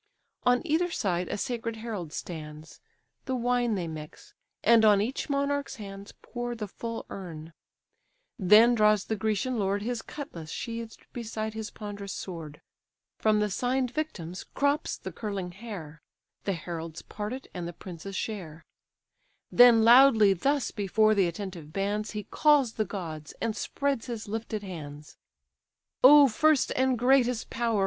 [0.47, 2.79] On either side a sacred herald stands,
[3.25, 7.53] The wine they mix, and on each monarch's hands Pour the full urn;
[8.39, 12.61] then draws the Grecian lord His cutlass sheathed beside his ponderous sword;
[13.19, 16.01] From the sign'd victims crops the curling hair;
[16.45, 18.65] The heralds part it, and the princes share;
[19.51, 24.63] Then loudly thus before the attentive bands He calls the gods, and spreads his lifted
[24.63, 25.15] hands:
[26.03, 27.79] "O first and greatest power!